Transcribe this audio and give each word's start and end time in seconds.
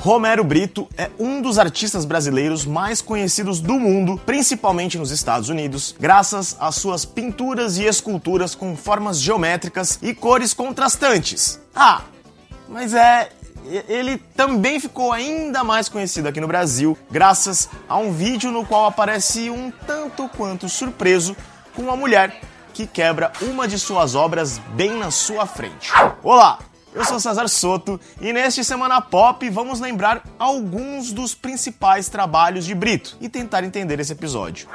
Romero 0.00 0.44
Brito 0.44 0.88
é 0.96 1.10
um 1.18 1.42
dos 1.42 1.58
artistas 1.58 2.04
brasileiros 2.04 2.64
mais 2.64 3.02
conhecidos 3.02 3.58
do 3.58 3.80
mundo, 3.80 4.16
principalmente 4.24 4.96
nos 4.96 5.10
Estados 5.10 5.48
Unidos, 5.48 5.92
graças 5.98 6.56
às 6.60 6.76
suas 6.76 7.04
pinturas 7.04 7.78
e 7.78 7.84
esculturas 7.84 8.54
com 8.54 8.76
formas 8.76 9.18
geométricas 9.18 9.98
e 10.00 10.14
cores 10.14 10.54
contrastantes. 10.54 11.60
Ah, 11.74 12.02
mas 12.68 12.94
é. 12.94 13.30
Ele 13.86 14.16
também 14.34 14.80
ficou 14.80 15.12
ainda 15.12 15.62
mais 15.62 15.90
conhecido 15.90 16.28
aqui 16.28 16.40
no 16.40 16.46
Brasil, 16.46 16.96
graças 17.10 17.68
a 17.86 17.98
um 17.98 18.12
vídeo 18.12 18.50
no 18.50 18.64
qual 18.64 18.86
aparece 18.86 19.50
um 19.50 19.70
tanto 19.86 20.26
quanto 20.28 20.68
surpreso 20.70 21.36
com 21.74 21.82
uma 21.82 21.96
mulher 21.96 22.40
que 22.72 22.86
quebra 22.86 23.32
uma 23.42 23.68
de 23.68 23.78
suas 23.78 24.14
obras 24.14 24.58
bem 24.74 24.96
na 24.96 25.10
sua 25.10 25.44
frente. 25.44 25.92
Olá, 26.22 26.60
eu 26.94 27.04
sou 27.04 27.20
César 27.20 27.48
Soto 27.48 28.00
e 28.20 28.32
neste 28.32 28.64
Semana 28.64 29.00
Pop 29.00 29.48
vamos 29.50 29.80
lembrar 29.80 30.22
alguns 30.38 31.12
dos 31.12 31.34
principais 31.34 32.08
trabalhos 32.08 32.64
de 32.64 32.74
Brito 32.74 33.16
e 33.20 33.28
tentar 33.28 33.64
entender 33.64 34.00
esse 34.00 34.12
episódio. 34.12 34.68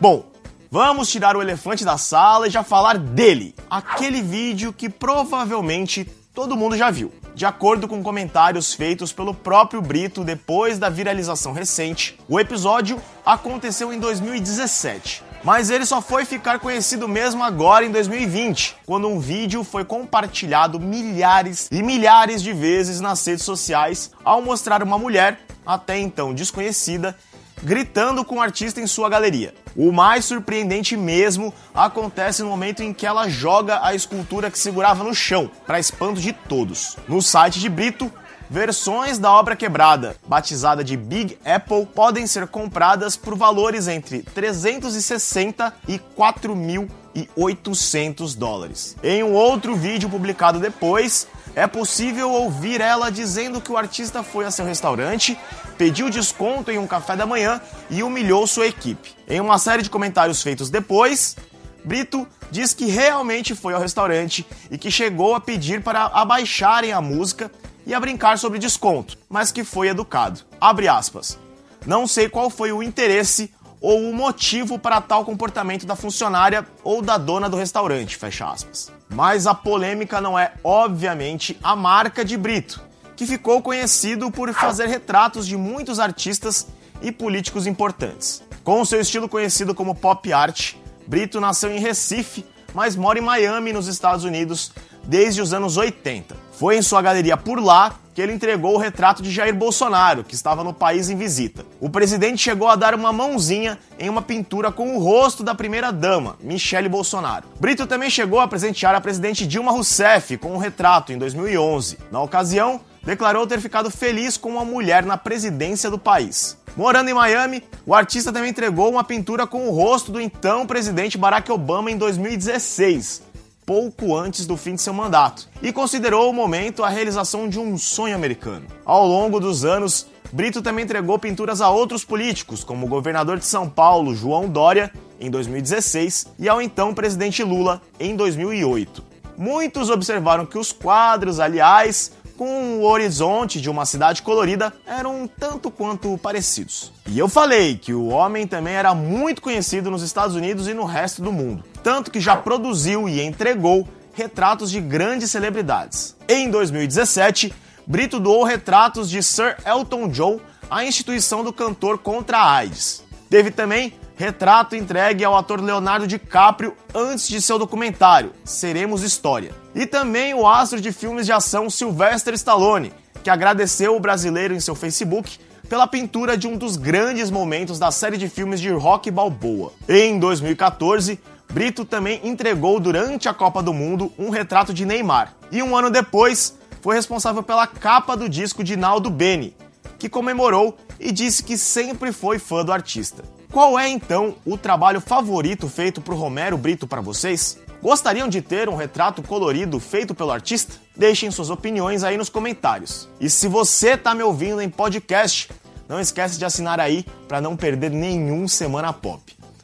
Bom, 0.00 0.26
vamos 0.70 1.10
tirar 1.10 1.36
o 1.36 1.42
elefante 1.42 1.84
da 1.84 1.98
sala 1.98 2.46
e 2.46 2.50
já 2.50 2.62
falar 2.62 2.98
dele, 2.98 3.54
aquele 3.68 4.22
vídeo 4.22 4.72
que 4.72 4.88
provavelmente 4.88 6.04
todo 6.34 6.56
mundo 6.56 6.76
já 6.76 6.90
viu. 6.90 7.12
De 7.34 7.46
acordo 7.46 7.86
com 7.86 8.02
comentários 8.02 8.74
feitos 8.74 9.12
pelo 9.12 9.32
próprio 9.32 9.80
Brito 9.80 10.24
depois 10.24 10.78
da 10.78 10.88
viralização 10.88 11.52
recente, 11.52 12.18
o 12.28 12.38
episódio 12.38 13.00
aconteceu 13.24 13.92
em 13.92 13.98
2017 13.98 15.27
mas 15.44 15.70
ele 15.70 15.86
só 15.86 16.00
foi 16.00 16.24
ficar 16.24 16.58
conhecido 16.58 17.06
mesmo 17.08 17.42
agora 17.42 17.84
em 17.84 17.90
2020, 17.90 18.76
quando 18.84 19.08
um 19.08 19.18
vídeo 19.18 19.64
foi 19.64 19.84
compartilhado 19.84 20.80
milhares 20.80 21.68
e 21.70 21.82
milhares 21.82 22.42
de 22.42 22.52
vezes 22.52 23.00
nas 23.00 23.24
redes 23.26 23.44
sociais 23.44 24.10
ao 24.24 24.42
mostrar 24.42 24.82
uma 24.82 24.98
mulher, 24.98 25.40
até 25.64 25.98
então 25.98 26.34
desconhecida, 26.34 27.16
gritando 27.62 28.24
com 28.24 28.36
o 28.36 28.40
artista 28.40 28.80
em 28.80 28.86
sua 28.86 29.08
galeria. 29.08 29.54
O 29.76 29.92
mais 29.92 30.24
surpreendente 30.24 30.96
mesmo 30.96 31.52
acontece 31.74 32.42
no 32.42 32.48
momento 32.48 32.82
em 32.82 32.92
que 32.92 33.06
ela 33.06 33.28
joga 33.28 33.84
a 33.84 33.94
escultura 33.94 34.50
que 34.50 34.58
segurava 34.58 35.04
no 35.04 35.14
chão, 35.14 35.50
para 35.66 35.80
espanto 35.80 36.20
de 36.20 36.32
todos. 36.32 36.96
No 37.08 37.22
site 37.22 37.60
de 37.60 37.68
Brito, 37.68 38.12
Versões 38.50 39.18
da 39.18 39.30
obra 39.30 39.54
quebrada, 39.54 40.16
batizada 40.26 40.82
de 40.82 40.96
Big 40.96 41.38
Apple, 41.44 41.84
podem 41.84 42.26
ser 42.26 42.46
compradas 42.46 43.14
por 43.14 43.36
valores 43.36 43.86
entre 43.86 44.22
360 44.22 45.74
e 45.86 46.00
4.800 46.16 48.34
dólares. 48.34 48.96
Em 49.02 49.22
um 49.22 49.34
outro 49.34 49.76
vídeo 49.76 50.08
publicado 50.08 50.58
depois, 50.58 51.28
é 51.54 51.66
possível 51.66 52.30
ouvir 52.30 52.80
ela 52.80 53.10
dizendo 53.10 53.60
que 53.60 53.70
o 53.70 53.76
artista 53.76 54.22
foi 54.22 54.46
a 54.46 54.50
seu 54.50 54.64
restaurante, 54.64 55.38
pediu 55.76 56.08
desconto 56.08 56.70
em 56.70 56.78
um 56.78 56.86
café 56.86 57.14
da 57.14 57.26
manhã 57.26 57.60
e 57.90 58.02
humilhou 58.02 58.46
sua 58.46 58.66
equipe. 58.66 59.14
Em 59.28 59.42
uma 59.42 59.58
série 59.58 59.82
de 59.82 59.90
comentários 59.90 60.42
feitos 60.42 60.70
depois, 60.70 61.36
Brito 61.84 62.26
diz 62.50 62.72
que 62.72 62.86
realmente 62.86 63.54
foi 63.54 63.74
ao 63.74 63.80
restaurante 63.80 64.46
e 64.70 64.78
que 64.78 64.90
chegou 64.90 65.34
a 65.34 65.40
pedir 65.40 65.82
para 65.82 66.06
abaixarem 66.06 66.92
a 66.92 67.02
música 67.02 67.50
e 67.88 67.94
a 67.94 67.98
brincar 67.98 68.38
sobre 68.38 68.58
desconto, 68.58 69.16
mas 69.30 69.50
que 69.50 69.64
foi 69.64 69.88
educado. 69.88 70.40
Abre 70.60 70.86
aspas. 70.86 71.38
Não 71.86 72.06
sei 72.06 72.28
qual 72.28 72.50
foi 72.50 72.70
o 72.70 72.82
interesse 72.82 73.50
ou 73.80 74.10
o 74.10 74.14
motivo 74.14 74.78
para 74.78 75.00
tal 75.00 75.24
comportamento 75.24 75.86
da 75.86 75.96
funcionária 75.96 76.66
ou 76.84 77.00
da 77.00 77.16
dona 77.16 77.48
do 77.48 77.56
restaurante, 77.56 78.18
fecha 78.18 78.46
aspas. 78.46 78.92
Mas 79.08 79.46
a 79.46 79.54
polêmica 79.54 80.20
não 80.20 80.38
é, 80.38 80.52
obviamente, 80.62 81.58
a 81.62 81.74
marca 81.74 82.22
de 82.22 82.36
Brito, 82.36 82.78
que 83.16 83.24
ficou 83.24 83.62
conhecido 83.62 84.30
por 84.30 84.52
fazer 84.52 84.86
retratos 84.86 85.46
de 85.46 85.56
muitos 85.56 85.98
artistas 85.98 86.66
e 87.00 87.10
políticos 87.10 87.66
importantes. 87.66 88.42
Com 88.62 88.84
seu 88.84 89.00
estilo 89.00 89.30
conhecido 89.30 89.74
como 89.74 89.94
pop 89.94 90.30
art, 90.30 90.74
Brito 91.06 91.40
nasceu 91.40 91.70
em 91.70 91.80
Recife, 91.80 92.44
mas 92.74 92.94
mora 92.94 93.18
em 93.18 93.22
Miami, 93.22 93.72
nos 93.72 93.86
Estados 93.86 94.24
Unidos, 94.24 94.72
desde 95.08 95.40
os 95.40 95.54
anos 95.54 95.78
80. 95.78 96.36
Foi 96.52 96.76
em 96.76 96.82
sua 96.82 97.00
galeria 97.00 97.36
por 97.36 97.58
lá 97.58 97.94
que 98.14 98.20
ele 98.20 98.32
entregou 98.32 98.74
o 98.74 98.78
retrato 98.78 99.22
de 99.22 99.30
Jair 99.30 99.54
Bolsonaro, 99.54 100.24
que 100.24 100.34
estava 100.34 100.64
no 100.64 100.74
país 100.74 101.08
em 101.08 101.16
visita. 101.16 101.64
O 101.80 101.88
presidente 101.88 102.42
chegou 102.42 102.68
a 102.68 102.74
dar 102.74 102.92
uma 102.92 103.12
mãozinha 103.12 103.78
em 103.96 104.08
uma 104.08 104.20
pintura 104.20 104.72
com 104.72 104.96
o 104.96 104.98
rosto 104.98 105.44
da 105.44 105.54
primeira-dama, 105.54 106.36
Michele 106.40 106.88
Bolsonaro. 106.88 107.46
Brito 107.60 107.86
também 107.86 108.10
chegou 108.10 108.40
a 108.40 108.48
presentear 108.48 108.94
a 108.94 109.00
presidente 109.00 109.46
Dilma 109.46 109.70
Rousseff 109.70 110.36
com 110.36 110.52
um 110.52 110.58
retrato 110.58 111.12
em 111.12 111.16
2011. 111.16 111.96
Na 112.10 112.20
ocasião, 112.20 112.80
declarou 113.04 113.46
ter 113.46 113.60
ficado 113.60 113.88
feliz 113.88 114.36
com 114.36 114.50
uma 114.50 114.64
mulher 114.64 115.06
na 115.06 115.16
presidência 115.16 115.88
do 115.88 115.98
país. 115.98 116.58
Morando 116.76 117.10
em 117.10 117.14
Miami, 117.14 117.62
o 117.86 117.94
artista 117.94 118.32
também 118.32 118.50
entregou 118.50 118.90
uma 118.90 119.04
pintura 119.04 119.46
com 119.46 119.68
o 119.68 119.70
rosto 119.70 120.10
do 120.10 120.20
então 120.20 120.66
presidente 120.66 121.16
Barack 121.16 121.50
Obama 121.52 121.90
em 121.90 121.96
2016 121.96 123.27
pouco 123.68 124.16
antes 124.16 124.46
do 124.46 124.56
fim 124.56 124.76
de 124.76 124.80
seu 124.80 124.94
mandato 124.94 125.46
e 125.60 125.70
considerou 125.74 126.30
o 126.30 126.32
momento 126.32 126.82
a 126.82 126.88
realização 126.88 127.46
de 127.46 127.60
um 127.60 127.76
sonho 127.76 128.14
americano. 128.14 128.64
Ao 128.82 129.06
longo 129.06 129.38
dos 129.38 129.62
anos, 129.62 130.06
Brito 130.32 130.62
também 130.62 130.86
entregou 130.86 131.18
pinturas 131.18 131.60
a 131.60 131.68
outros 131.68 132.02
políticos, 132.02 132.64
como 132.64 132.86
o 132.86 132.88
governador 132.88 133.38
de 133.38 133.44
São 133.44 133.68
Paulo, 133.68 134.14
João 134.14 134.48
Dória, 134.48 134.90
em 135.20 135.30
2016, 135.30 136.28
e 136.38 136.48
ao 136.48 136.62
então 136.62 136.94
presidente 136.94 137.44
Lula, 137.44 137.82
em 138.00 138.16
2008. 138.16 139.04
Muitos 139.36 139.90
observaram 139.90 140.46
que 140.46 140.56
os 140.56 140.72
quadros, 140.72 141.38
aliás, 141.38 142.12
com 142.38 142.78
o 142.78 142.84
horizonte 142.84 143.60
de 143.60 143.68
uma 143.68 143.84
cidade 143.84 144.22
colorida 144.22 144.72
eram 144.86 145.24
um 145.24 145.26
tanto 145.26 145.70
quanto 145.72 146.16
parecidos. 146.18 146.92
E 147.06 147.18
eu 147.18 147.28
falei 147.28 147.76
que 147.76 147.92
o 147.92 148.06
homem 148.06 148.46
também 148.46 148.74
era 148.74 148.94
muito 148.94 149.42
conhecido 149.42 149.90
nos 149.90 150.02
Estados 150.02 150.36
Unidos 150.36 150.68
e 150.68 150.72
no 150.72 150.84
resto 150.84 151.20
do 151.20 151.32
mundo, 151.32 151.64
tanto 151.88 152.10
que 152.10 152.20
já 152.20 152.36
produziu 152.36 153.08
e 153.08 153.22
entregou 153.22 153.88
retratos 154.12 154.70
de 154.70 154.78
grandes 154.78 155.30
celebridades. 155.30 156.14
Em 156.28 156.50
2017, 156.50 157.50
Brito 157.86 158.20
doou 158.20 158.44
retratos 158.44 159.08
de 159.08 159.22
Sir 159.22 159.56
Elton 159.64 160.08
John 160.08 160.38
à 160.68 160.84
instituição 160.84 161.42
do 161.42 161.50
cantor 161.50 161.96
contra 161.96 162.36
a 162.36 162.56
AIDS. 162.56 163.02
Teve 163.30 163.50
também 163.50 163.94
retrato 164.16 164.76
entregue 164.76 165.24
ao 165.24 165.34
ator 165.34 165.62
Leonardo 165.62 166.06
DiCaprio 166.06 166.76
antes 166.94 167.26
de 167.26 167.40
seu 167.40 167.58
documentário 167.58 168.32
Seremos 168.44 169.02
História. 169.02 169.52
E 169.74 169.86
também 169.86 170.34
o 170.34 170.46
astro 170.46 170.82
de 170.82 170.92
filmes 170.92 171.24
de 171.24 171.32
ação 171.32 171.70
Sylvester 171.70 172.34
Stallone, 172.34 172.92
que 173.24 173.30
agradeceu 173.30 173.96
o 173.96 174.00
brasileiro 174.00 174.52
em 174.52 174.60
seu 174.60 174.74
Facebook 174.74 175.38
pela 175.70 175.86
pintura 175.86 176.36
de 176.36 176.46
um 176.46 176.58
dos 176.58 176.76
grandes 176.76 177.30
momentos 177.30 177.78
da 177.78 177.90
série 177.90 178.18
de 178.18 178.28
filmes 178.28 178.60
de 178.60 178.68
Rock 178.68 179.10
Balboa. 179.10 179.72
Em 179.88 180.18
2014, 180.18 181.18
Brito 181.50 181.84
também 181.84 182.20
entregou 182.24 182.78
durante 182.78 183.28
a 183.28 183.34
Copa 183.34 183.62
do 183.62 183.72
Mundo 183.72 184.12
um 184.18 184.30
retrato 184.30 184.72
de 184.74 184.84
Neymar. 184.84 185.34
E 185.50 185.62
um 185.62 185.74
ano 185.76 185.90
depois, 185.90 186.58
foi 186.82 186.96
responsável 186.96 187.42
pela 187.42 187.66
capa 187.66 188.16
do 188.16 188.28
disco 188.28 188.62
de 188.62 188.76
Naldo 188.76 189.10
Beni, 189.10 189.56
que 189.98 190.08
comemorou 190.08 190.76
e 191.00 191.10
disse 191.10 191.42
que 191.42 191.56
sempre 191.56 192.12
foi 192.12 192.38
fã 192.38 192.64
do 192.64 192.72
artista. 192.72 193.24
Qual 193.50 193.78
é 193.78 193.88
então 193.88 194.34
o 194.44 194.58
trabalho 194.58 195.00
favorito 195.00 195.68
feito 195.68 196.00
por 196.00 196.14
Romero 196.14 196.58
Brito 196.58 196.86
para 196.86 197.00
vocês? 197.00 197.58
Gostariam 197.82 198.28
de 198.28 198.42
ter 198.42 198.68
um 198.68 198.76
retrato 198.76 199.22
colorido 199.22 199.80
feito 199.80 200.14
pelo 200.14 200.32
artista? 200.32 200.74
Deixem 200.94 201.30
suas 201.30 201.48
opiniões 201.48 202.04
aí 202.04 202.16
nos 202.16 202.28
comentários. 202.28 203.08
E 203.20 203.30
se 203.30 203.48
você 203.48 203.90
está 203.90 204.14
me 204.14 204.22
ouvindo 204.22 204.60
em 204.60 204.68
podcast, 204.68 205.50
não 205.88 205.98
esquece 205.98 206.38
de 206.38 206.44
assinar 206.44 206.78
aí 206.78 207.06
para 207.26 207.40
não 207.40 207.56
perder 207.56 207.90
nenhum 207.90 208.46
Semana 208.46 208.92
Pop. 208.92 209.22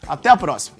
Até 0.08 0.30
a 0.30 0.36
próxima! 0.36 0.76